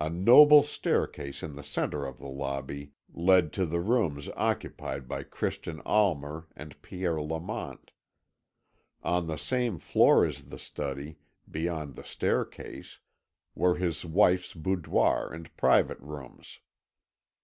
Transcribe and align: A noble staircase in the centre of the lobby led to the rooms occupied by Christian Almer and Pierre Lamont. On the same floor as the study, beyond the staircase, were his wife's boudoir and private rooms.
A 0.00 0.10
noble 0.10 0.64
staircase 0.64 1.44
in 1.44 1.54
the 1.54 1.62
centre 1.62 2.04
of 2.04 2.18
the 2.18 2.26
lobby 2.26 2.90
led 3.08 3.52
to 3.52 3.64
the 3.64 3.78
rooms 3.78 4.28
occupied 4.34 5.06
by 5.06 5.22
Christian 5.22 5.78
Almer 5.86 6.48
and 6.56 6.82
Pierre 6.82 7.22
Lamont. 7.22 7.92
On 9.04 9.28
the 9.28 9.36
same 9.38 9.78
floor 9.78 10.26
as 10.26 10.42
the 10.42 10.58
study, 10.58 11.18
beyond 11.48 11.94
the 11.94 12.02
staircase, 12.02 12.98
were 13.54 13.76
his 13.76 14.04
wife's 14.04 14.54
boudoir 14.54 15.30
and 15.32 15.56
private 15.56 16.00
rooms. 16.00 16.58